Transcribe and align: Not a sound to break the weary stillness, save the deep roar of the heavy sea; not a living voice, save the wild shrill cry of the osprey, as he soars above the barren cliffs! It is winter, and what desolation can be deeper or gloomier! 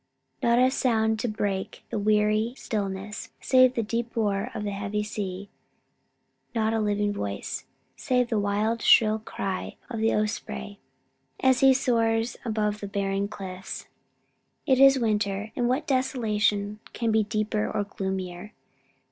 Not 0.41 0.57
a 0.57 0.71
sound 0.71 1.19
to 1.19 1.27
break 1.27 1.83
the 1.91 1.99
weary 1.99 2.55
stillness, 2.57 3.29
save 3.39 3.75
the 3.75 3.83
deep 3.83 4.15
roar 4.15 4.49
of 4.55 4.63
the 4.63 4.71
heavy 4.71 5.03
sea; 5.03 5.47
not 6.55 6.73
a 6.73 6.79
living 6.79 7.13
voice, 7.13 7.65
save 7.95 8.29
the 8.29 8.39
wild 8.39 8.81
shrill 8.81 9.19
cry 9.19 9.75
of 9.91 9.99
the 9.99 10.11
osprey, 10.15 10.79
as 11.39 11.59
he 11.59 11.71
soars 11.71 12.35
above 12.43 12.79
the 12.79 12.87
barren 12.87 13.27
cliffs! 13.27 13.85
It 14.65 14.79
is 14.79 14.97
winter, 14.97 15.51
and 15.55 15.69
what 15.69 15.85
desolation 15.85 16.79
can 16.93 17.11
be 17.11 17.21
deeper 17.23 17.69
or 17.71 17.83
gloomier! 17.83 18.53